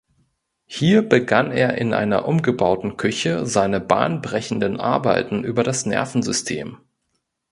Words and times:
Hier 0.65 1.07
begann 1.07 1.51
er 1.51 1.77
in 1.77 1.93
einer 1.93 2.25
umgebauten 2.27 2.97
Küche 2.97 3.45
seine 3.45 3.79
bahnbrechenden 3.79 4.79
Arbeiten 4.79 5.43
über 5.43 5.61
das 5.63 5.85
Nervensystem. 5.85 6.79